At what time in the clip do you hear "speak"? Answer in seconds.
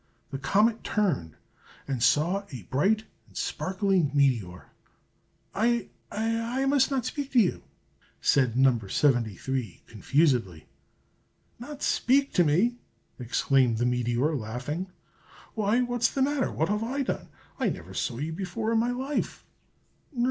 7.05-7.33, 11.83-12.33